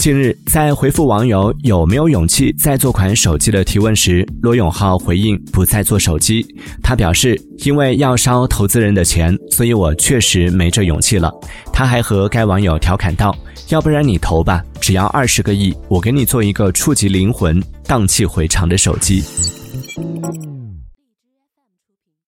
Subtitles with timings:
[0.00, 6.42] 近日在回复网友有没有勇气再做款手机的提问时罗永浩回应不再做手机。
[6.82, 11.30] 他表示因为要烧投资人的钱所以我确实没这勇气了。
[11.70, 13.36] 他还和该网友调侃道
[13.68, 19.22] 要不然你投吧只要二十个亿我给你做一个触及灵魂荡气回肠的手机。